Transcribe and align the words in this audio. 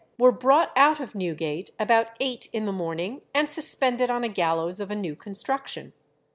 were 0.17 0.31
brought 0.31 0.71
out 0.75 0.99
of 0.99 1.13
Newgate 1.13 1.69
about 1.79 2.07
eight 2.19 2.49
in 2.51 2.65
the 2.65 2.71
morning, 2.71 3.21
and 3.35 3.47
suspended 3.47 4.09
on 4.09 4.23
a 4.23 4.29
gallows 4.29 4.79
of 4.79 4.89
a 4.89 4.95
new 4.95 5.15
construction. 5.15 5.93